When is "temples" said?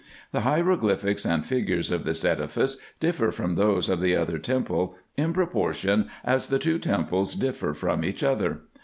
6.79-7.35